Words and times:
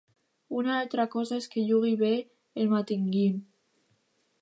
Una 0.61 0.71
altra 0.77 1.05
cosa 1.17 1.37
és 1.43 1.47
que 1.57 1.65
jugui 1.69 1.93
bé 2.01 2.11
i 2.17 2.65
el 2.65 2.75
mantinguin. 2.75 3.41